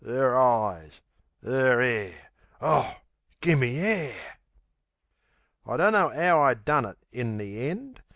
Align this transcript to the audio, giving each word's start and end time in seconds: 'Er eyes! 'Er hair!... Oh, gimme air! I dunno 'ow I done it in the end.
'Er 0.03 0.35
eyes! 0.35 0.99
'Er 1.45 1.79
hair!... 1.79 2.29
Oh, 2.59 2.91
gimme 3.39 3.77
air! 3.77 4.15
I 5.63 5.77
dunno 5.77 6.11
'ow 6.11 6.41
I 6.41 6.55
done 6.55 6.85
it 6.85 6.97
in 7.11 7.37
the 7.37 7.69
end. 7.69 8.01